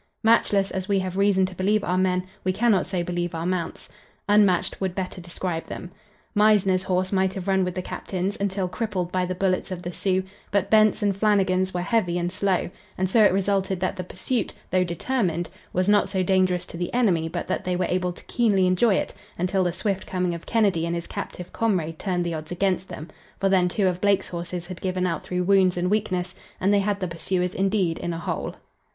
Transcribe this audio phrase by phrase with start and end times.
[0.23, 3.87] Matchless as we have reason to believe our men, we cannot so believe our mounts.
[4.27, 5.91] Unmatched would better describe them.
[6.33, 9.93] Meisner's horse might have run with the captain's, until crippled by the bullets of the
[9.93, 14.03] Sioux, but Bent's and Flannigan's were heavy and slow, and so it resulted that the
[14.03, 18.11] pursuit, though determined, was not so dangerous to the enemy but that they were able
[18.11, 22.23] to keenly enjoy it, until the swift coming of Kennedy and his captive comrade turned
[22.25, 23.07] the odds against them,
[23.39, 26.79] for then two of Blake's horses had given out through wounds and weakness, and they
[26.79, 28.55] had the pursuers indeed "in a hole."